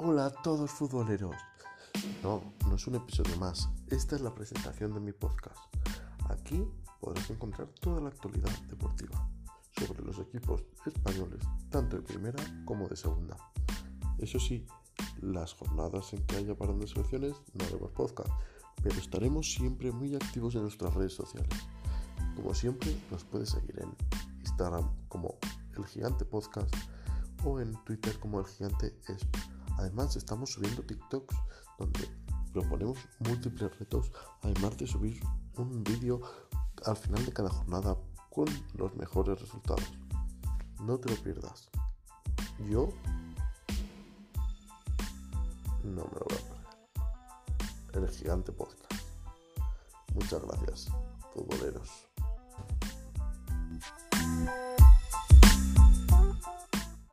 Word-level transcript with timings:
Hola 0.00 0.26
a 0.26 0.30
todos 0.30 0.70
futboleros. 0.70 1.34
No, 2.22 2.40
no 2.68 2.76
es 2.76 2.86
un 2.86 2.94
episodio 2.94 3.36
más. 3.38 3.68
Esta 3.88 4.14
es 4.14 4.22
la 4.22 4.32
presentación 4.32 4.94
de 4.94 5.00
mi 5.00 5.10
podcast. 5.10 5.58
Aquí 6.28 6.64
podrás 7.00 7.28
encontrar 7.30 7.66
toda 7.80 8.00
la 8.00 8.10
actualidad 8.10 8.52
deportiva 8.68 9.28
sobre 9.76 10.04
los 10.04 10.20
equipos 10.20 10.62
españoles, 10.86 11.42
tanto 11.68 11.96
de 11.96 12.02
primera 12.02 12.40
como 12.64 12.86
de 12.86 12.94
segunda. 12.94 13.36
Eso 14.18 14.38
sí, 14.38 14.64
las 15.20 15.54
jornadas 15.54 16.12
en 16.12 16.24
que 16.26 16.36
haya 16.36 16.56
parón 16.56 16.78
de 16.78 16.86
selecciones 16.86 17.34
no 17.54 17.64
haremos 17.64 17.90
podcast, 17.90 18.30
pero 18.80 18.94
estaremos 18.94 19.52
siempre 19.52 19.90
muy 19.90 20.14
activos 20.14 20.54
en 20.54 20.62
nuestras 20.62 20.94
redes 20.94 21.14
sociales. 21.14 21.58
Como 22.36 22.54
siempre, 22.54 22.96
nos 23.10 23.24
puedes 23.24 23.50
seguir 23.50 23.82
en 23.82 23.96
Instagram 24.42 24.88
como 25.08 25.38
El 25.76 25.84
Gigante 25.86 26.24
Podcast 26.24 26.72
o 27.44 27.58
en 27.58 27.72
Twitter 27.82 28.16
como 28.20 28.38
El 28.38 28.46
Gigante 28.46 28.96
Esp. 29.08 29.57
Además, 29.78 30.16
estamos 30.16 30.52
subiendo 30.52 30.82
TikToks 30.82 31.34
donde 31.78 32.08
proponemos 32.52 32.98
múltiples 33.20 33.78
retos, 33.78 34.10
además 34.42 34.76
de 34.76 34.86
subir 34.86 35.22
un 35.56 35.84
vídeo 35.84 36.20
al 36.84 36.96
final 36.96 37.24
de 37.24 37.32
cada 37.32 37.48
jornada 37.48 37.96
con 38.30 38.46
los 38.74 38.94
mejores 38.96 39.40
resultados. 39.40 39.84
No 40.80 40.98
te 40.98 41.10
lo 41.10 41.22
pierdas. 41.22 41.68
Yo 42.68 42.88
no 45.84 46.04
me 46.04 46.18
lo 46.18 46.26
voy 46.28 46.38
a 46.38 47.94
perder. 47.94 48.04
El 48.04 48.10
Gigante 48.10 48.52
Podcast. 48.52 48.92
Muchas 50.14 50.42
gracias, 50.42 50.88
futboleros. 51.34 52.08